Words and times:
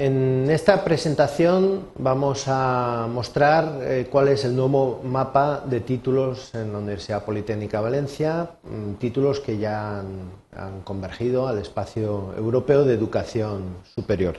En 0.00 0.48
esta 0.48 0.82
presentación 0.82 1.88
vamos 1.98 2.44
a 2.46 3.06
mostrar 3.12 3.80
eh, 3.82 4.08
cuál 4.10 4.28
es 4.28 4.46
el 4.46 4.56
nuevo 4.56 5.02
mapa 5.04 5.62
de 5.66 5.80
títulos 5.80 6.54
en 6.54 6.72
la 6.72 6.78
Universidad 6.78 7.22
Politécnica 7.22 7.82
Valencia, 7.82 8.52
mm, 8.62 8.94
títulos 8.94 9.40
que 9.40 9.58
ya 9.58 9.98
han, 9.98 10.80
convergido 10.84 11.46
al 11.46 11.58
espacio 11.58 12.32
europeo 12.34 12.84
de 12.84 12.94
educación 12.94 13.76
superior. 13.94 14.38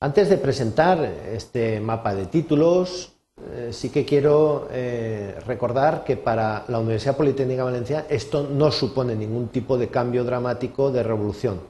Antes 0.00 0.30
de 0.30 0.38
presentar 0.38 0.98
este 1.30 1.78
mapa 1.78 2.14
de 2.14 2.24
títulos, 2.24 3.12
eh, 3.52 3.68
sí 3.72 3.90
que 3.90 4.06
quiero 4.06 4.66
eh, 4.72 5.34
recordar 5.46 6.04
que 6.04 6.16
para 6.16 6.64
la 6.68 6.78
Universidad 6.78 7.18
Politécnica 7.18 7.64
Valencia 7.64 8.06
esto 8.08 8.48
no 8.50 8.72
supone 8.72 9.14
ningún 9.14 9.48
tipo 9.48 9.76
de 9.76 9.88
cambio 9.88 10.24
dramático 10.24 10.90
de 10.90 11.02
revolución 11.02 11.69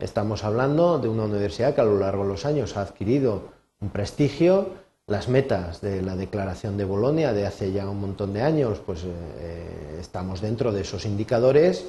Estamos 0.00 0.44
hablando 0.44 0.98
de 0.98 1.08
una 1.08 1.24
universidad 1.24 1.74
que 1.74 1.82
a 1.82 1.84
lo 1.84 1.98
largo 1.98 2.22
de 2.22 2.30
los 2.30 2.46
años 2.46 2.76
ha 2.76 2.82
adquirido 2.82 3.42
un 3.80 3.90
prestigio, 3.90 4.70
las 5.06 5.28
metas 5.28 5.82
de 5.82 6.00
la 6.00 6.16
Declaración 6.16 6.78
de 6.78 6.84
Bolonia 6.84 7.34
de 7.34 7.46
hace 7.46 7.72
ya 7.72 7.88
un 7.88 8.00
montón 8.00 8.32
de 8.32 8.40
años, 8.40 8.80
pues 8.84 9.00
eh, 9.04 9.98
estamos 10.00 10.40
dentro 10.40 10.72
de 10.72 10.82
esos 10.82 11.04
indicadores 11.04 11.84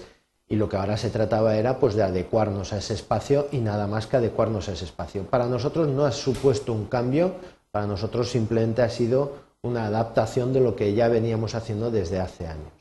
y 0.50 0.58
lo 0.58 0.68
que 0.68 0.76
ahora 0.76 0.98
se 0.98 1.10
trataba 1.10 1.56
era 1.56 1.80
pues 1.80 1.96
de 1.96 2.04
adecuarnos 2.04 2.74
a 2.74 2.80
ese 2.80 2.96
espacio 2.96 3.48
y 3.52 3.60
nada 3.60 3.88
más 3.88 4.08
que 4.08 4.18
adecuarnos 4.18 4.68
a 4.68 4.74
ese 4.74 4.84
espacio. 4.84 5.24
Para 5.24 5.46
nosotros 5.46 5.88
no 5.88 6.04
ha 6.04 6.12
supuesto 6.12 6.74
un 6.74 6.88
cambio, 6.88 7.36
para 7.72 7.88
nosotros 7.88 8.30
simplemente 8.30 8.82
ha 8.82 8.90
sido 8.90 9.36
una 9.62 9.86
adaptación 9.86 10.52
de 10.52 10.60
lo 10.60 10.76
que 10.76 10.94
ya 10.94 11.08
veníamos 11.08 11.56
haciendo 11.56 11.92
desde 11.92 12.20
hace 12.20 12.48
años. 12.48 12.74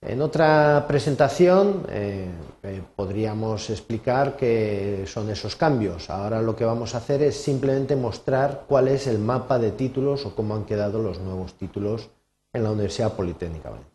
En 0.00 0.20
otra 0.20 0.84
presentación 0.88 1.86
eh, 1.88 2.28
eh, 2.66 2.82
podríamos 2.96 3.68
explicar 3.68 4.36
qué 4.36 5.04
son 5.06 5.28
esos 5.28 5.54
cambios. 5.54 6.08
Ahora 6.08 6.40
lo 6.40 6.56
que 6.56 6.64
vamos 6.64 6.94
a 6.94 6.98
hacer 6.98 7.22
es 7.22 7.36
simplemente 7.36 7.94
mostrar 7.94 8.64
cuál 8.66 8.88
es 8.88 9.06
el 9.06 9.18
mapa 9.18 9.58
de 9.58 9.70
títulos 9.70 10.24
o 10.24 10.34
cómo 10.34 10.54
han 10.54 10.64
quedado 10.64 11.02
los 11.02 11.20
nuevos 11.20 11.52
títulos 11.54 12.08
en 12.54 12.62
la 12.62 12.70
Universidad 12.70 13.12
Politécnica 13.12 13.68
Valencia. 13.68 13.92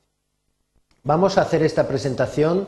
Vamos 1.03 1.39
a 1.39 1.41
hacer 1.41 1.63
esta 1.63 1.87
presentación 1.87 2.67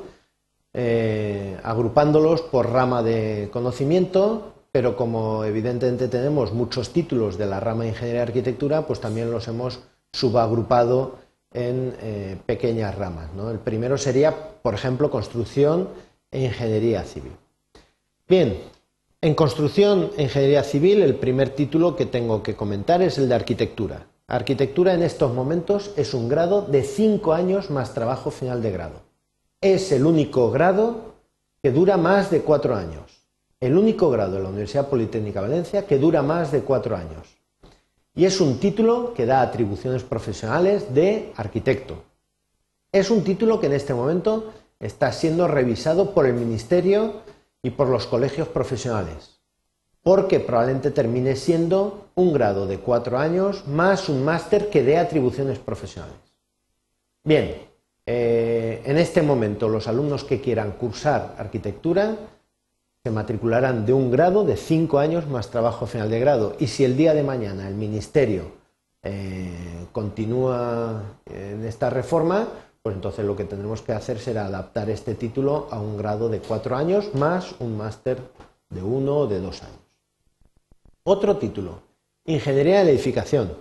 eh, 0.74 1.60
agrupándolos 1.64 2.42
por 2.42 2.72
rama 2.72 3.04
de 3.04 3.50
conocimiento, 3.54 4.54
pero 4.72 4.96
como 4.96 5.44
evidentemente 5.44 6.08
tenemos 6.08 6.52
muchos 6.52 6.90
títulos 6.90 7.38
de 7.38 7.46
la 7.46 7.60
rama 7.60 7.84
de 7.84 7.90
Ingeniería 7.90 8.22
y 8.22 8.24
Arquitectura, 8.24 8.88
pues 8.88 9.02
también 9.02 9.30
los 9.30 9.48
hemos 9.48 9.82
subagrupado 10.14 11.20
en 11.54 11.96
eh, 12.02 12.38
pequeñas 12.46 12.96
ramas. 12.96 13.30
El 13.50 13.60
primero 13.60 13.98
sería, 13.98 14.36
por 14.62 14.74
ejemplo, 14.74 15.10
construcción 15.10 15.90
e 16.32 16.46
ingeniería 16.46 17.04
civil. 17.04 17.34
Bien, 18.28 18.58
en 19.22 19.36
construcción 19.36 20.12
e 20.18 20.24
ingeniería 20.24 20.64
civil, 20.64 21.02
el 21.02 21.16
primer 21.16 21.50
título 21.50 21.96
que 21.96 22.06
tengo 22.06 22.42
que 22.42 22.56
comentar 22.56 23.02
es 23.02 23.18
el 23.18 23.28
de 23.28 23.36
arquitectura. 23.36 24.08
Arquitectura 24.28 24.94
en 24.94 25.04
estos 25.04 25.34
momentos 25.34 25.92
es 25.98 26.14
un 26.14 26.30
grado 26.30 26.62
de 26.62 26.84
cinco 26.84 27.34
años 27.34 27.70
más 27.70 27.94
trabajo 27.94 28.32
final 28.32 28.62
de 28.62 28.72
grado. 28.72 29.02
Es 29.60 29.92
el 29.92 30.06
único 30.06 30.50
grado 30.52 31.16
que 31.62 31.72
dura 31.72 31.98
más 31.98 32.32
de 32.32 32.42
cuatro 32.42 32.76
años. 32.76 33.22
El 33.60 33.78
único 33.78 34.10
grado 34.10 34.38
de 34.38 34.44
la 34.44 34.50
Universidad 34.50 34.88
Politécnica 34.88 35.42
de 35.42 35.50
Valencia 35.50 35.86
que 35.86 36.00
dura 36.00 36.24
más 36.24 36.52
de 36.52 36.62
cuatro 36.62 36.96
años 36.96 37.41
y 38.16 38.26
es 38.26 38.42
un 38.42 38.60
título 38.60 39.14
que 39.14 39.26
da 39.26 39.42
atribuciones 39.42 40.04
profesionales 40.04 40.94
de 40.94 41.32
arquitecto. 41.36 42.04
Es 42.92 43.10
un 43.10 43.24
título 43.24 43.60
que 43.60 43.68
en 43.68 43.74
este 43.74 43.94
momento 43.94 44.52
está 44.80 45.12
siendo 45.14 45.48
revisado 45.48 46.14
por 46.14 46.26
el 46.26 46.34
Ministerio 46.34 47.22
y 47.64 47.70
por 47.70 47.88
los 47.88 48.08
colegios 48.08 48.48
profesionales, 48.48 49.40
porque 50.04 50.40
probablemente 50.40 50.92
termine 50.92 51.36
siendo 51.36 52.08
un 52.16 52.34
grado 52.34 52.68
de 52.68 52.80
cuatro 52.80 53.18
años 53.18 53.68
más 53.68 54.10
un 54.10 54.26
máster 54.26 54.70
que 54.70 54.84
dé 54.84 54.98
atribuciones 54.98 55.60
profesionales. 55.60 56.18
Bien, 57.24 57.56
eh, 58.06 58.82
en 58.84 58.98
este 58.98 59.22
momento 59.22 59.70
los 59.70 59.88
alumnos 59.88 60.24
que 60.24 60.42
quieran 60.42 60.72
cursar 60.72 61.36
arquitectura 61.38 62.18
se 63.04 63.12
matricularán 63.12 63.86
de 63.86 63.94
un 63.94 64.12
grado 64.12 64.44
de 64.44 64.56
cinco 64.56 65.00
años 65.00 65.28
más 65.28 65.50
trabajo 65.50 65.88
final 65.88 66.10
de 66.10 66.20
grado. 66.20 66.56
Y 66.60 66.68
si 66.68 66.84
el 66.84 66.96
día 66.96 67.14
de 67.14 67.24
mañana 67.24 67.68
el 67.68 67.74
Ministerio 67.74 68.52
eh, 69.02 69.88
continúa 69.92 71.02
en 71.26 71.66
esta 71.66 71.90
reforma, 71.90 72.48
pues 72.84 72.96
entonces 72.96 73.26
lo 73.26 73.36
que 73.36 73.46
tendremos 73.46 73.82
que 73.82 73.94
hacer 73.94 74.20
será 74.20 74.46
adaptar 74.46 74.90
este 74.90 75.16
título 75.16 75.68
a 75.72 75.80
un 75.80 75.98
grado 75.98 76.30
de 76.30 76.40
cuatro 76.40 76.76
años 76.76 77.14
más 77.16 77.56
un 77.60 77.76
máster 77.76 78.20
de 78.70 78.84
uno 78.84 79.18
o 79.18 79.28
de 79.28 79.40
dos 79.40 79.64
años. 79.64 79.80
Otro 81.04 81.38
título, 81.38 81.82
Ingeniería 82.26 82.84
de 82.84 82.92
Edificación. 82.92 83.54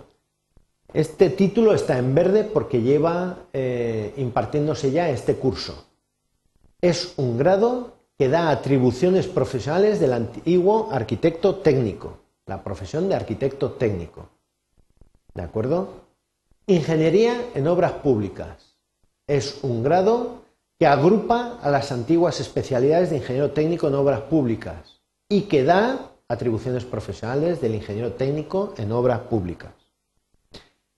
Este 0.93 1.29
título 1.29 1.73
está 1.73 1.97
en 1.97 2.13
verde 2.13 2.43
porque 2.43 2.81
lleva 2.81 3.37
eh, 3.53 4.13
impartiéndose 4.17 4.91
ya 4.91 5.09
este 5.09 5.35
curso. 5.35 5.85
Es 6.81 7.13
un 7.17 7.37
grado 7.37 8.00
que 8.21 8.29
da 8.29 8.51
atribuciones 8.51 9.25
profesionales 9.25 9.99
del 9.99 10.13
antiguo 10.13 10.89
arquitecto 10.91 11.55
técnico, 11.55 12.19
la 12.45 12.63
profesión 12.63 13.09
de 13.09 13.15
arquitecto 13.15 13.71
técnico. 13.71 14.29
¿De 15.33 15.41
acuerdo? 15.41 15.87
Ingeniería 16.67 17.47
en 17.55 17.67
obras 17.67 17.93
públicas. 17.93 18.75
Es 19.25 19.63
un 19.63 19.81
grado 19.81 20.43
que 20.77 20.85
agrupa 20.85 21.57
a 21.63 21.71
las 21.71 21.91
antiguas 21.91 22.39
especialidades 22.39 23.09
de 23.09 23.17
ingeniero 23.17 23.49
técnico 23.53 23.87
en 23.87 23.95
obras 23.95 24.21
públicas 24.21 25.01
y 25.27 25.41
que 25.49 25.63
da 25.63 26.11
atribuciones 26.27 26.85
profesionales 26.85 27.59
del 27.59 27.73
ingeniero 27.73 28.13
técnico 28.13 28.75
en 28.77 28.91
obras 28.91 29.21
públicas. 29.21 29.73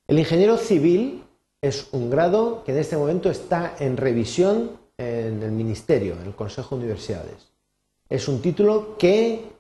El 0.08 0.20
ingeniero 0.20 0.58
civil 0.58 1.24
es 1.62 1.88
un 1.94 2.10
grado 2.10 2.66
que 2.66 2.74
en 2.74 2.80
este 2.80 2.98
momento 2.98 3.30
está 3.30 3.76
en 3.80 3.96
revisión 3.96 4.83
en 4.98 5.42
el 5.42 5.52
Ministerio, 5.52 6.14
en 6.14 6.28
el 6.28 6.36
Consejo 6.36 6.76
de 6.76 6.82
Universidades. 6.82 7.50
Es 8.10 8.28
un 8.28 8.42
título 8.42 8.98
que 8.98 9.52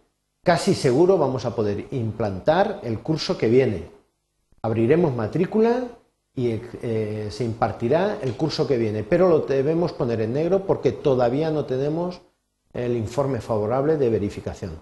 casi 0.44 0.73
seguro 0.73 1.17
vamos 1.17 1.45
a 1.45 1.55
poder 1.55 1.88
implantar 1.91 2.81
el 2.83 2.99
curso 2.99 3.38
que 3.38 3.49
viene. 3.49 3.89
Abriremos 4.61 5.16
matrícula 5.16 5.88
y 6.35 6.59
eh, 6.81 7.27
se 7.29 7.44
impartirá 7.44 8.17
el 8.21 8.33
curso 8.33 8.67
que 8.67 8.77
viene, 8.77 9.03
pero 9.03 9.29
lo 9.29 9.39
debemos 9.39 9.94
poner 9.94 10.21
en 10.21 10.33
negro 10.33 10.66
porque 10.66 10.91
todavía 10.91 11.51
no 11.51 11.65
tenemos 11.65 12.21
el 12.73 12.97
informe 12.97 13.39
favorable 13.39 13.97
de 13.97 14.09
verificación. 14.09 14.79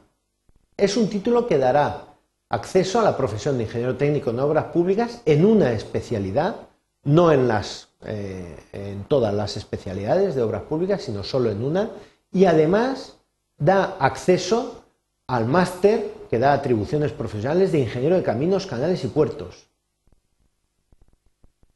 Es 0.78 0.98
un 0.98 1.10
título 1.10 1.48
que 1.48 1.58
dará 1.58 2.08
acceso 2.50 3.00
a 3.00 3.04
la 3.04 3.18
profesión 3.18 3.58
de 3.58 3.64
ingeniero 3.64 3.98
técnico 3.98 4.32
en 4.32 4.40
obras 4.40 4.66
públicas 4.66 5.22
en 5.26 5.46
una 5.46 5.74
especialidad, 5.74 6.56
no 7.04 7.32
en 7.32 7.48
las 7.48 7.91
eh, 8.06 8.58
en 8.74 9.04
todas 9.06 9.34
las 9.34 9.58
especialidades 9.58 10.36
de 10.36 10.42
obras 10.42 10.64
públicas, 10.64 11.02
sino 11.02 11.24
solo 11.24 11.52
en 11.52 11.64
una, 11.64 11.92
y 12.32 12.46
además 12.46 13.18
da 13.58 13.98
acceso 14.00 14.84
al 15.28 15.46
máster 15.46 16.14
que 16.30 16.40
da 16.40 16.54
atribuciones 16.54 17.12
profesionales 17.12 17.72
de 17.72 17.80
ingeniero 17.80 18.16
de 18.16 18.24
caminos, 18.24 18.68
canales 18.68 19.04
y 19.04 19.08
puertos. 19.08 19.68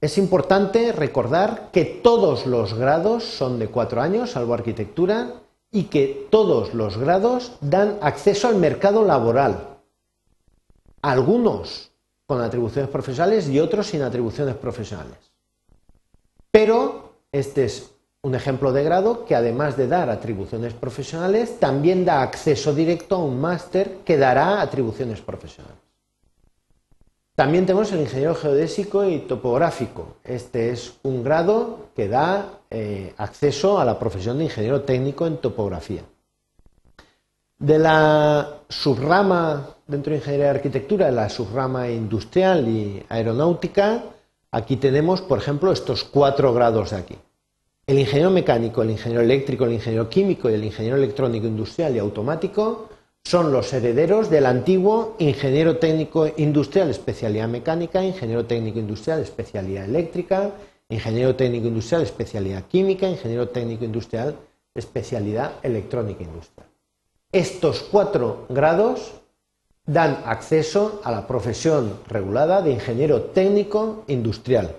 Es 0.02 0.18
importante 0.18 0.92
recordar 0.92 1.70
que 1.72 1.86
todos 1.86 2.46
los 2.46 2.74
grados 2.74 3.24
son 3.24 3.60
de 3.60 3.68
cuatro 3.68 4.02
años, 4.02 4.32
salvo 4.32 4.54
arquitectura, 4.54 5.34
y 5.72 5.86
que 5.86 6.28
todos 6.30 6.74
los 6.74 6.98
grados 6.98 7.54
dan 7.60 7.98
acceso 8.02 8.48
al 8.48 8.56
mercado 8.56 9.04
laboral. 9.04 9.78
Algunos 11.02 11.92
con 12.26 12.42
atribuciones 12.42 12.90
profesionales 12.90 13.50
y 13.50 13.60
otros 13.60 13.88
sin 13.88 14.02
atribuciones 14.02 14.56
profesionales. 14.56 15.18
Pero 16.56 17.12
este 17.34 17.66
es 17.66 17.92
un 18.22 18.34
ejemplo 18.34 18.72
de 18.72 18.82
grado 18.82 19.26
que 19.26 19.36
además 19.36 19.76
de 19.76 19.90
dar 19.90 20.10
atribuciones 20.10 20.72
profesionales, 20.74 21.60
también 21.60 22.06
da 22.06 22.22
acceso 22.22 22.74
directo 22.74 23.16
a 23.16 23.26
un 23.26 23.42
máster 23.42 23.98
que 24.06 24.16
dará 24.16 24.62
atribuciones 24.62 25.20
profesionales. 25.20 25.78
También 27.36 27.66
tenemos 27.66 27.92
el 27.92 28.00
ingeniero 28.00 28.36
geodésico 28.36 29.04
y 29.04 29.20
topográfico. 29.28 30.16
Este 30.24 30.70
es 30.70 30.94
un 31.04 31.26
grado 31.26 31.90
que 31.94 32.08
da 32.08 32.60
eh, 32.70 33.14
acceso 33.18 33.78
a 33.78 33.84
la 33.84 34.00
profesión 34.00 34.38
de 34.38 34.46
ingeniero 34.46 34.84
técnico 34.84 35.28
en 35.28 35.40
topografía. 35.40 36.04
De 37.60 37.80
la 37.80 38.60
subrama 38.70 39.76
dentro 39.88 40.12
de 40.12 40.20
ingeniería 40.20 40.46
de 40.46 40.52
arquitectura, 40.52 41.08
de 41.08 41.12
la 41.12 41.28
subrama 41.28 41.90
industrial 41.90 42.66
y 42.66 43.06
aeronáutica, 43.10 44.15
Aquí 44.56 44.78
tenemos, 44.78 45.22
por 45.22 45.40
ejemplo, 45.40 45.74
estos 45.74 46.06
cuatro 46.06 46.54
grados 46.54 46.92
de 46.92 46.96
aquí. 46.96 47.16
El 47.88 48.00
ingeniero 48.00 48.32
mecánico, 48.32 48.84
el 48.84 48.92
ingeniero 48.92 49.22
eléctrico, 49.22 49.66
el 49.66 49.74
ingeniero 49.74 50.08
químico 50.08 50.50
y 50.50 50.54
el 50.54 50.64
ingeniero 50.64 50.96
electrónico 50.96 51.46
industrial 51.46 51.94
y 51.94 52.00
automático 52.00 52.88
son 53.22 53.52
los 53.52 53.74
herederos 53.74 54.30
del 54.30 54.46
antiguo 54.46 55.18
ingeniero 55.20 55.76
técnico 55.76 56.26
industrial, 56.38 56.90
especialidad 56.90 57.50
mecánica, 57.50 58.02
ingeniero 58.02 58.46
técnico 58.46 58.80
industrial, 58.80 59.20
especialidad 59.20 59.84
eléctrica, 59.84 60.52
ingeniero 60.88 61.36
técnico 61.36 61.68
industrial, 61.68 62.04
especialidad 62.04 62.64
química, 62.64 63.10
ingeniero 63.10 63.50
técnico 63.50 63.84
industrial, 63.84 64.38
especialidad 64.74 65.56
electrónica 65.64 66.24
industrial. 66.24 66.70
Estos 67.30 67.82
cuatro 67.92 68.46
grados 68.48 69.16
dan 69.86 70.24
acceso 70.26 71.02
a 71.04 71.12
la 71.12 71.28
profesión 71.28 72.00
regulada 72.08 72.62
de 72.62 72.72
ingeniero 72.72 73.22
técnico 73.24 74.04
industrial. 74.08 74.76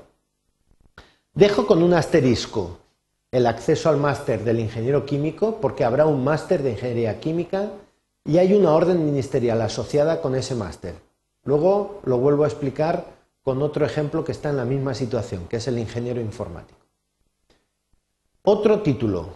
Dejo 1.35 1.67
con 1.67 1.82
un 1.82 1.94
asterisco 1.94 2.79
el 3.31 3.47
acceso 3.47 3.88
al 3.88 3.99
máster 3.99 4.43
del 4.44 4.61
ingeniero 4.61 5.05
químico 5.05 5.58
porque 5.61 5.85
habrá 5.85 6.06
un 6.06 6.25
máster 6.25 6.62
de 6.62 6.70
ingeniería 6.70 7.20
química 7.20 7.70
y 8.25 8.38
hay 8.38 8.55
una 8.55 8.73
orden 8.73 9.05
ministerial 9.05 9.61
asociada 9.62 10.20
con 10.20 10.35
ese 10.35 10.55
máster. 10.55 10.94
Luego 11.44 12.00
lo 12.05 12.19
vuelvo 12.19 12.44
a 12.44 12.49
explicar 12.49 13.05
con 13.43 13.62
otro 13.62 13.87
ejemplo 13.87 14.25
que 14.25 14.32
está 14.32 14.50
en 14.50 14.56
la 14.56 14.64
misma 14.64 14.94
situación, 14.94 15.47
que 15.47 15.59
es 15.59 15.69
el 15.69 15.79
ingeniero 15.79 16.20
informático. 16.20 16.81
Otro 18.43 18.81
título, 18.81 19.29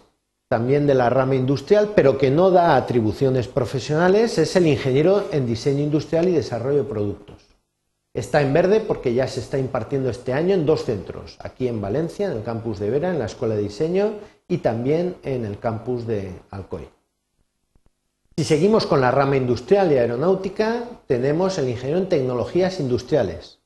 también 0.51 0.85
de 0.85 0.95
la 0.95 1.09
rama 1.09 1.37
industrial, 1.37 1.93
pero 1.95 2.19
que 2.19 2.29
no 2.29 2.51
da 2.51 2.75
atribuciones 2.75 3.47
profesionales, 3.47 4.37
es 4.37 4.57
el 4.57 4.67
ingeniero 4.67 5.29
en 5.31 5.47
diseño 5.47 5.81
industrial 5.85 6.29
y 6.29 6.33
desarrollo 6.33 6.79
de 6.79 6.91
productos. 6.91 7.37
Está 8.15 8.43
en 8.43 8.53
verde 8.53 8.81
porque 8.81 9.15
ya 9.15 9.29
se 9.29 9.39
está 9.39 9.59
impartiendo 9.59 10.11
este 10.11 10.33
año 10.33 10.53
en 10.53 10.67
dos 10.67 10.85
centros, 10.85 11.37
aquí 11.39 11.69
en 11.69 11.81
Valencia, 11.81 12.27
en 12.27 12.37
el 12.37 12.43
campus 12.43 12.81
de 12.81 12.91
Vera, 12.91 13.11
en 13.11 13.21
la 13.21 13.27
Escuela 13.27 13.55
de 13.55 13.63
Diseño, 13.63 14.15
y 14.49 14.59
también 14.59 15.15
en 15.23 15.45
el 15.45 15.61
campus 15.61 16.05
de 16.05 16.33
Alcoy. 16.51 16.89
Si 18.37 18.43
seguimos 18.43 18.87
con 18.87 19.01
la 19.01 19.13
rama 19.13 19.37
industrial 19.37 19.93
y 19.93 19.99
aeronáutica, 19.99 20.83
tenemos 21.07 21.59
el 21.59 21.69
ingeniero 21.69 22.01
en 22.01 22.09
tecnologías 22.09 22.81
industriales. 22.81 23.61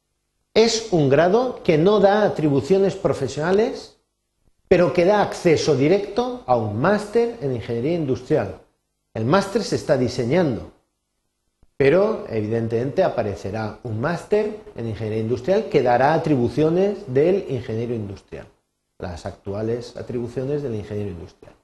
Es 0.52 0.88
un 0.90 1.08
grado 1.08 1.62
que 1.64 1.78
no 1.78 2.00
da 2.00 2.24
atribuciones 2.24 2.94
profesionales, 2.94 3.93
pero 4.74 4.92
que 4.92 5.04
da 5.04 5.22
acceso 5.22 5.76
directo 5.76 6.42
a 6.46 6.56
un 6.56 6.80
máster 6.80 7.38
en 7.40 7.54
ingeniería 7.54 7.94
industrial. 7.94 8.58
El 9.14 9.24
máster 9.24 9.62
se 9.62 9.76
está 9.76 9.96
diseñando, 9.96 10.72
pero 11.76 12.24
evidentemente 12.28 13.04
aparecerá 13.04 13.78
un 13.84 14.00
máster 14.00 14.58
en 14.74 14.88
ingeniería 14.88 15.22
industrial 15.22 15.68
que 15.70 15.80
dará 15.80 16.12
atribuciones 16.12 17.04
del 17.06 17.46
ingeniero 17.50 17.94
industrial, 17.94 18.48
las 18.98 19.26
actuales 19.26 19.96
atribuciones 19.96 20.64
del 20.64 20.74
ingeniero 20.74 21.10
industrial. 21.12 21.54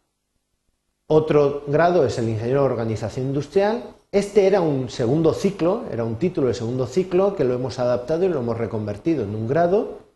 Otro 1.08 1.64
grado 1.66 2.06
es 2.06 2.16
el 2.16 2.28
ingeniero 2.28 2.60
de 2.60 2.66
organización 2.66 3.26
industrial. 3.26 3.82
Este 4.12 4.46
era 4.46 4.60
un 4.60 4.88
segundo 4.88 5.34
ciclo, 5.34 5.82
era 5.90 6.04
un 6.04 6.14
título 6.14 6.46
de 6.46 6.54
segundo 6.54 6.86
ciclo 6.86 7.34
que 7.34 7.42
lo 7.42 7.54
hemos 7.54 7.80
adaptado 7.80 8.24
y 8.24 8.28
lo 8.28 8.38
hemos 8.38 8.56
reconvertido 8.56 9.24
en 9.24 9.34
un 9.34 9.48
grado. 9.48 10.09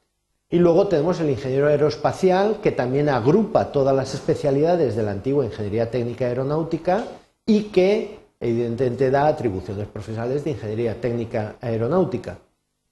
Y 0.51 0.59
luego 0.59 0.89
tenemos 0.89 1.21
el 1.21 1.31
ingeniero 1.31 1.69
aeroespacial 1.69 2.61
que 2.61 2.71
también 2.71 3.09
agrupa 3.09 3.73
todas 3.73 3.95
las 3.95 4.15
especialidades 4.15 4.95
de 4.95 5.03
la 5.03 5.11
antigua 5.11 5.45
ingeniería 5.45 5.91
técnica 5.91 6.27
aeronáutica 6.27 7.05
y 7.47 7.65
que 7.65 8.21
evidentemente 8.39 9.11
da 9.11 9.27
atribuciones 9.27 9.89
profesionales 9.89 10.45
de 10.45 10.51
ingeniería 10.51 11.01
técnica 11.01 11.57
aeronáutica. 11.61 12.39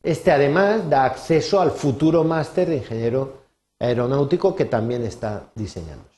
Este 0.03 0.33
además 0.33 0.89
da 0.89 1.05
acceso 1.05 1.61
al 1.61 1.71
futuro 1.71 2.25
máster 2.25 2.69
de 2.69 2.77
ingeniero 2.77 3.43
aeronáutico 3.79 4.57
que 4.57 4.65
también 4.65 5.05
está 5.05 5.51
diseñándose. 5.55 6.11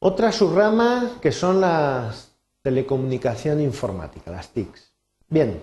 Otra 0.00 0.32
subrama 0.32 1.18
que 1.20 1.32
son 1.32 1.60
las 1.60 2.34
telecomunicación 2.64 3.60
informática, 3.60 4.30
las 4.30 4.48
TICs. 4.48 4.90
Bien, 5.28 5.62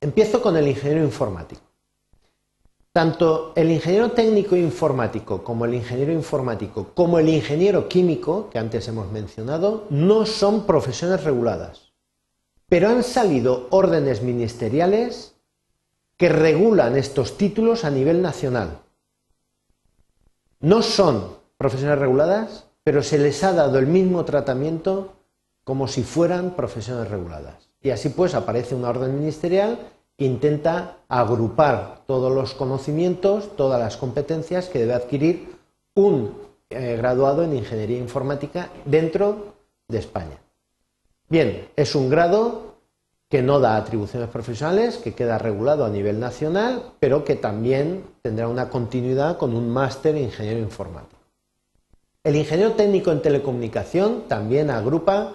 empiezo 0.00 0.40
con 0.40 0.56
el 0.56 0.68
ingeniero 0.68 1.02
informático. 1.02 1.62
Tanto 2.94 3.52
el 3.56 3.72
ingeniero 3.72 4.12
técnico 4.12 4.54
informático 4.54 5.42
como 5.42 5.64
el 5.64 5.74
ingeniero 5.74 6.12
informático 6.12 6.90
como 6.94 7.18
el 7.18 7.28
ingeniero 7.28 7.88
químico, 7.88 8.48
que 8.50 8.60
antes 8.60 8.86
hemos 8.86 9.10
mencionado, 9.10 9.88
no 9.90 10.24
son 10.26 10.64
profesiones 10.64 11.24
reguladas. 11.24 11.92
Pero 12.68 12.88
han 12.88 13.02
salido 13.02 13.66
órdenes 13.70 14.22
ministeriales 14.22 15.34
que 16.16 16.28
regulan 16.28 16.96
estos 16.96 17.36
títulos 17.36 17.84
a 17.84 17.90
nivel 17.90 18.22
nacional. 18.22 18.78
No 20.60 20.80
son 20.80 21.36
profesiones 21.58 21.98
reguladas, 21.98 22.68
pero 22.84 23.02
se 23.02 23.18
les 23.18 23.42
ha 23.42 23.52
dado 23.52 23.80
el 23.80 23.88
mismo 23.88 24.24
tratamiento 24.24 25.16
como 25.64 25.88
si 25.88 26.04
fueran 26.04 26.54
profesiones 26.54 27.08
reguladas. 27.08 27.70
Y 27.82 27.90
así 27.90 28.10
pues 28.10 28.36
aparece 28.36 28.76
una 28.76 28.90
orden 28.90 29.18
ministerial 29.18 29.80
intenta 30.18 30.98
agrupar 31.08 32.02
todos 32.06 32.32
los 32.32 32.54
conocimientos, 32.54 33.56
todas 33.56 33.80
las 33.80 33.96
competencias 33.96 34.68
que 34.68 34.80
debe 34.80 34.94
adquirir 34.94 35.54
un 35.94 36.34
eh, 36.70 36.96
graduado 36.96 37.42
en 37.42 37.56
ingeniería 37.56 37.98
informática 37.98 38.70
dentro 38.84 39.54
de 39.88 39.98
España. 39.98 40.38
Bien, 41.28 41.68
es 41.76 41.94
un 41.94 42.10
grado 42.10 42.74
que 43.28 43.42
no 43.42 43.58
da 43.58 43.76
atribuciones 43.76 44.28
profesionales, 44.28 44.98
que 44.98 45.14
queda 45.14 45.38
regulado 45.38 45.84
a 45.84 45.90
nivel 45.90 46.20
nacional, 46.20 46.92
pero 47.00 47.24
que 47.24 47.34
también 47.34 48.04
tendrá 48.22 48.48
una 48.48 48.68
continuidad 48.68 49.38
con 49.38 49.56
un 49.56 49.70
máster 49.70 50.14
en 50.16 50.24
ingeniero 50.24 50.60
informático. 50.60 51.20
El 52.22 52.36
ingeniero 52.36 52.72
técnico 52.72 53.12
en 53.12 53.22
telecomunicación 53.22 54.24
también 54.28 54.70
agrupa 54.70 55.32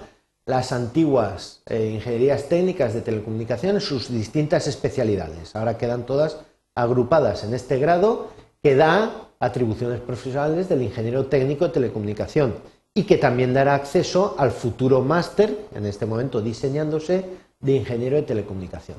las 0.50 0.72
antiguas 0.72 1.62
eh, 1.68 1.92
ingenierías 1.94 2.50
técnicas 2.50 2.96
de 2.96 3.02
telecomunicación 3.02 3.76
en 3.76 3.82
sus 3.82 4.12
distintas 4.12 4.66
especialidades. 4.66 5.56
Ahora 5.56 5.78
quedan 5.78 6.08
todas 6.08 6.40
agrupadas 6.74 7.44
en 7.44 7.54
este 7.54 7.78
grado 7.78 8.30
que 8.64 8.76
da 8.76 9.28
atribuciones 9.40 10.00
profesionales 10.00 10.68
del 10.68 10.82
ingeniero 10.82 11.28
técnico 11.28 11.68
de 11.68 11.74
telecomunicación 11.74 12.56
y 12.96 13.04
que 13.04 13.18
también 13.18 13.54
dará 13.54 13.76
acceso 13.76 14.34
al 14.40 14.50
futuro 14.50 15.02
máster, 15.02 15.56
en 15.76 15.86
este 15.86 16.08
momento 16.08 16.42
diseñándose, 16.42 17.26
de 17.60 17.72
ingeniero 17.72 18.16
de 18.16 18.24
telecomunicación. 18.24 18.98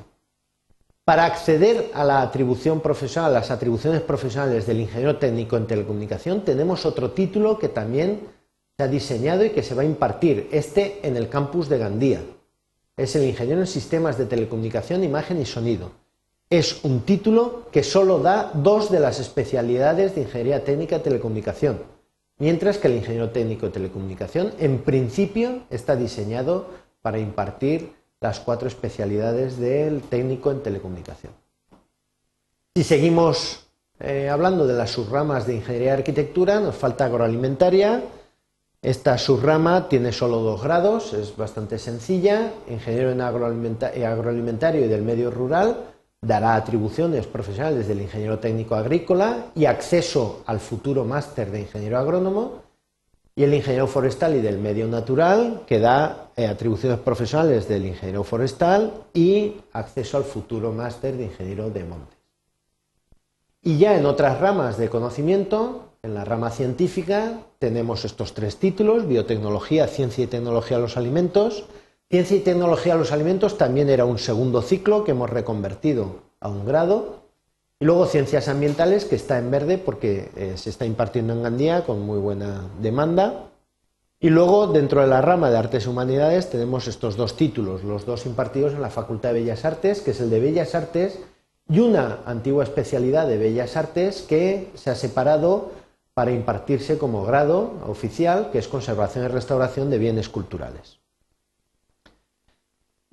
Para 1.03 1.25
acceder 1.25 1.91
a 1.93 2.05
la 2.05 2.21
atribución 2.21 2.79
profesional, 2.79 3.33
las 3.33 3.51
atribuciones 3.51 3.99
profesionales 3.99 4.67
del 4.67 4.79
ingeniero 4.79 5.17
técnico 5.17 5.57
en 5.57 5.67
telecomunicación, 5.67 6.45
tenemos 6.45 6.85
otro 6.85 7.11
título 7.11 7.59
que 7.59 7.67
también 7.67 8.21
diseñado 8.87 9.43
y 9.45 9.51
que 9.51 9.63
se 9.63 9.75
va 9.75 9.81
a 9.81 9.85
impartir, 9.85 10.49
este 10.51 10.99
en 11.03 11.17
el 11.17 11.29
campus 11.29 11.69
de 11.69 11.77
Gandía. 11.77 12.21
Es 12.97 13.15
el 13.15 13.25
ingeniero 13.25 13.61
en 13.61 13.67
sistemas 13.67 14.17
de 14.17 14.25
telecomunicación, 14.25 15.03
imagen 15.03 15.41
y 15.41 15.45
sonido. 15.45 15.91
Es 16.49 16.83
un 16.83 17.01
título 17.01 17.67
que 17.71 17.83
solo 17.83 18.19
da 18.19 18.51
dos 18.53 18.91
de 18.91 18.99
las 18.99 19.19
especialidades 19.19 20.15
de 20.15 20.21
ingeniería 20.21 20.63
técnica 20.63 20.97
de 20.97 21.03
telecomunicación, 21.03 21.81
mientras 22.37 22.77
que 22.77 22.87
el 22.87 22.95
ingeniero 22.95 23.29
técnico 23.29 23.67
de 23.67 23.71
telecomunicación 23.71 24.53
en 24.59 24.79
principio 24.79 25.63
está 25.69 25.95
diseñado 25.95 26.67
para 27.01 27.19
impartir 27.19 27.93
las 28.19 28.39
cuatro 28.39 28.67
especialidades 28.67 29.57
del 29.57 30.01
técnico 30.01 30.51
en 30.51 30.61
telecomunicación. 30.61 31.33
Si 32.75 32.83
seguimos 32.83 33.67
eh, 33.99 34.29
hablando 34.29 34.65
de 34.65 34.73
las 34.73 34.91
subramas 34.91 35.45
de 35.45 35.55
ingeniería 35.55 35.89
y 35.89 35.97
arquitectura, 35.97 36.59
nos 36.59 36.75
falta 36.75 37.05
agroalimentaria, 37.05 38.03
esta 38.81 39.19
subrama 39.19 39.87
tiene 39.89 40.11
solo 40.11 40.39
dos 40.39 40.63
grados, 40.63 41.13
es 41.13 41.37
bastante 41.37 41.77
sencilla. 41.77 42.51
Ingeniero 42.67 43.11
en 43.11 43.21
agroalimentario 43.21 44.83
y 44.83 44.87
del 44.87 45.03
medio 45.03 45.29
rural 45.29 45.85
dará 46.19 46.55
atribuciones 46.55 47.27
profesionales 47.27 47.87
del 47.87 48.01
ingeniero 48.01 48.39
técnico 48.39 48.73
agrícola 48.73 49.51
y 49.53 49.65
acceso 49.65 50.41
al 50.47 50.59
futuro 50.59 51.05
máster 51.05 51.51
de 51.51 51.61
ingeniero 51.61 51.99
agrónomo. 51.99 52.63
Y 53.35 53.43
el 53.43 53.53
ingeniero 53.53 53.85
forestal 53.85 54.35
y 54.35 54.41
del 54.41 54.57
medio 54.57 54.87
natural, 54.87 55.61
que 55.67 55.79
da 55.79 56.31
eh, 56.35 56.47
atribuciones 56.47 56.99
profesionales 56.99 57.67
del 57.67 57.85
ingeniero 57.85 58.23
forestal 58.23 58.91
y 59.13 59.57
acceso 59.73 60.17
al 60.17 60.23
futuro 60.23 60.71
máster 60.71 61.15
de 61.15 61.25
ingeniero 61.25 61.69
de 61.69 61.83
montes. 61.83 62.17
Y 63.61 63.77
ya 63.77 63.95
en 63.95 64.07
otras 64.07 64.39
ramas 64.39 64.77
de 64.77 64.89
conocimiento, 64.89 65.90
en 66.03 66.15
la 66.15 66.25
rama 66.25 66.49
científica 66.49 67.41
tenemos 67.59 68.05
estos 68.05 68.33
tres 68.33 68.57
títulos, 68.57 69.07
biotecnología, 69.07 69.87
ciencia 69.87 70.23
y 70.23 70.27
tecnología 70.27 70.77
de 70.77 70.83
los 70.83 70.97
alimentos. 70.97 71.65
Ciencia 72.09 72.37
y 72.37 72.41
tecnología 72.41 72.93
de 72.93 72.99
los 72.99 73.11
alimentos 73.11 73.57
también 73.57 73.89
era 73.89 74.05
un 74.05 74.17
segundo 74.17 74.61
ciclo 74.61 75.03
que 75.03 75.11
hemos 75.11 75.29
reconvertido 75.29 76.23
a 76.39 76.49
un 76.49 76.65
grado. 76.65 77.21
Y 77.79 77.85
luego 77.85 78.05
ciencias 78.05 78.47
ambientales, 78.47 79.05
que 79.05 79.15
está 79.15 79.37
en 79.37 79.51
verde 79.51 79.77
porque 79.77 80.29
eh, 80.35 80.53
se 80.55 80.69
está 80.69 80.85
impartiendo 80.85 81.33
en 81.33 81.43
Gandía 81.43 81.83
con 81.83 82.01
muy 82.01 82.19
buena 82.19 82.67
demanda. 82.79 83.47
Y 84.19 84.29
luego, 84.29 84.67
dentro 84.67 85.01
de 85.01 85.07
la 85.07 85.21
rama 85.21 85.49
de 85.49 85.57
artes 85.57 85.85
y 85.85 85.89
humanidades, 85.89 86.49
tenemos 86.49 86.87
estos 86.87 87.15
dos 87.15 87.35
títulos, 87.35 87.83
los 87.83 88.05
dos 88.05 88.25
impartidos 88.25 88.73
en 88.73 88.81
la 88.81 88.91
Facultad 88.91 89.33
de 89.33 89.41
Bellas 89.41 89.65
Artes, 89.65 90.01
que 90.01 90.11
es 90.11 90.21
el 90.21 90.29
de 90.29 90.39
Bellas 90.39 90.75
Artes 90.75 91.19
y 91.69 91.79
una 91.79 92.19
antigua 92.25 92.63
especialidad 92.63 93.27
de 93.27 93.37
Bellas 93.37 93.77
Artes 93.77 94.25
que 94.27 94.69
se 94.75 94.89
ha 94.89 94.95
separado 94.95 95.80
para 96.13 96.31
impartirse 96.31 96.97
como 96.97 97.23
grado 97.23 97.79
oficial, 97.87 98.49
que 98.51 98.59
es 98.59 98.67
Conservación 98.67 99.25
y 99.25 99.27
Restauración 99.29 99.89
de 99.89 99.97
Bienes 99.97 100.29
Culturales. 100.29 101.01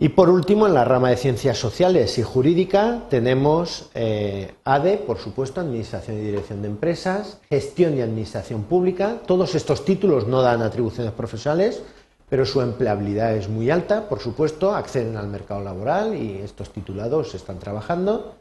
Y 0.01 0.11
por 0.11 0.31
último, 0.31 0.69
en 0.69 0.75
la 0.75 0.85
rama 0.85 1.11
de 1.11 1.17
Ciencias 1.17 1.59
Sociales 1.59 2.19
y 2.19 2.23
Jurídica 2.23 3.03
tenemos 3.11 3.91
eh, 3.95 4.55
ADE, 4.63 4.99
por 4.99 5.19
supuesto, 5.19 5.61
Administración 5.61 6.19
y 6.19 6.21
Dirección 6.21 6.63
de 6.63 6.69
Empresas, 6.69 7.41
Gestión 7.49 7.99
y 7.99 8.01
Administración 8.01 8.63
Pública. 8.63 9.17
Todos 9.27 9.57
estos 9.57 9.85
títulos 9.85 10.29
no 10.29 10.41
dan 10.41 10.63
atribuciones 10.63 11.13
profesionales, 11.13 11.83
pero 12.29 12.47
su 12.47 12.61
empleabilidad 12.61 13.35
es 13.35 13.49
muy 13.49 13.71
alta, 13.71 14.09
por 14.09 14.21
supuesto, 14.21 14.73
acceden 14.73 15.17
al 15.17 15.27
mercado 15.27 15.65
laboral 15.65 16.15
y 16.15 16.39
estos 16.45 16.71
titulados 16.71 17.35
están 17.35 17.59
trabajando. 17.59 18.38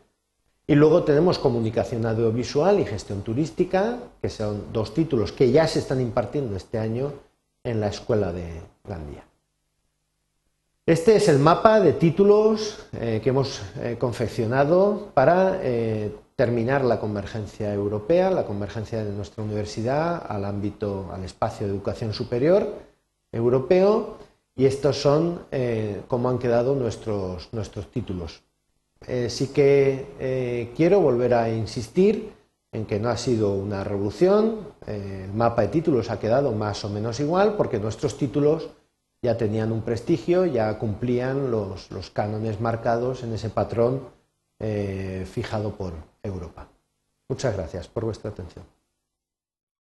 Y 0.69 0.75
luego 0.75 1.03
tenemos 1.03 1.39
comunicación 1.39 2.05
audiovisual 2.05 2.81
y 2.81 2.86
gestión 2.86 3.21
turística, 3.21 4.00
que 4.21 4.29
son 4.29 4.74
dos 4.74 4.93
títulos 4.93 5.31
que 5.31 5.50
ya 5.50 5.65
se 5.65 5.79
están 5.79 6.01
impartiendo 6.01 6.57
este 6.57 6.77
año 6.77 7.13
en 7.63 7.79
la 7.79 7.88
Escuela 7.88 8.33
de 8.33 8.62
Gandía. 8.83 9.24
Este 10.86 11.15
es 11.15 11.29
el 11.29 11.39
mapa 11.39 11.79
de 11.79 11.93
títulos 11.93 12.79
eh, 12.93 13.21
que 13.24 13.29
hemos 13.29 13.62
eh, 13.77 13.95
confeccionado 13.97 15.12
para 15.13 15.59
eh, 15.62 16.13
terminar 16.36 16.83
la 16.83 17.00
convergencia 17.00 17.74
europea, 17.74 18.29
la 18.29 18.45
convergencia 18.45 19.05
de 19.05 19.12
nuestra 19.12 19.45
universidad 19.45 20.25
al 20.29 20.43
ámbito, 20.43 21.09
al 21.13 21.24
espacio 21.24 21.65
de 21.65 21.74
educación 21.74 22.13
superior 22.13 22.74
europeo, 23.31 24.17
y 24.55 24.65
estos 24.65 24.97
son 24.97 25.41
cómo 26.07 26.29
han 26.29 26.39
quedado 26.39 26.74
nuestros, 26.74 27.50
nuestros 27.51 27.91
títulos. 27.91 28.41
Eh, 29.05 29.29
sí 29.29 29.47
que 29.49 30.07
eh, 30.19 30.73
quiero 30.75 30.99
volver 30.99 31.33
a 31.33 31.49
insistir 31.49 32.33
en 32.71 32.85
que 32.85 32.99
no 32.99 33.09
ha 33.09 33.17
sido 33.17 33.53
una 33.53 33.83
revolución, 33.83 34.73
eh, 34.85 35.23
el 35.25 35.33
mapa 35.33 35.61
de 35.63 35.67
títulos 35.69 36.09
ha 36.09 36.19
quedado 36.19 36.51
más 36.51 36.83
o 36.83 36.89
menos 36.89 37.19
igual 37.19 37.55
porque 37.55 37.79
nuestros 37.79 38.17
títulos 38.17 38.69
ya 39.21 39.37
tenían 39.37 39.71
un 39.71 39.81
prestigio, 39.81 40.45
ya 40.45 40.77
cumplían 40.77 41.51
los, 41.51 41.91
los 41.91 42.09
cánones 42.09 42.59
marcados 42.59 43.23
en 43.23 43.33
ese 43.33 43.49
patrón 43.49 44.15
fijado 45.25 45.75
por 45.75 45.93
Europa. 46.23 46.67
Muchas 47.29 47.55
gracias 47.55 47.87
por 47.87 48.05
vuestra 48.05 48.31
atención. 48.31 48.76